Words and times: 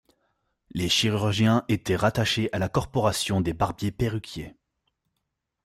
Les 0.71 0.89
chirurgiens 0.89 1.63
étaient 1.67 1.95
rattachés 1.95 2.49
à 2.53 2.57
la 2.57 2.69
corporation 2.69 3.39
des 3.39 3.53
barbiers-perruquiers. 3.53 4.55